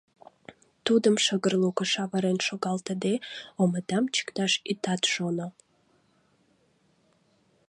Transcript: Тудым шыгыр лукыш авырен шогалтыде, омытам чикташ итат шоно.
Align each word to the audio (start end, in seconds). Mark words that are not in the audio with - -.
Тудым 0.85 1.15
шыгыр 1.25 1.53
лукыш 1.61 1.91
авырен 2.03 2.37
шогалтыде, 2.47 3.15
омытам 3.61 4.03
чикташ 4.13 4.53
итат 4.71 5.01
шоно. 5.13 5.47